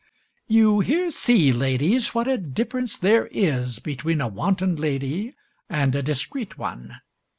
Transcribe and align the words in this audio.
"You 0.47 0.79
here 0.79 1.11
see, 1.11 1.53
ladies, 1.53 2.15
what 2.15 2.27
a 2.27 2.35
difference 2.35 2.97
there 2.97 3.27
is 3.27 3.77
between 3.77 4.19
a 4.19 4.27
wanton 4.27 4.75
lady 4.75 5.35
and 5.69 5.93
a 5.93 6.01
discreet 6.01 6.57
one. 6.57 7.01